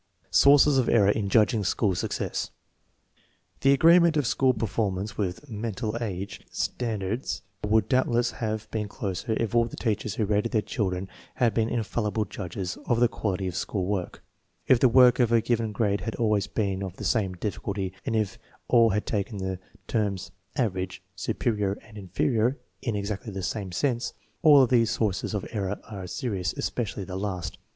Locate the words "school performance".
4.25-5.15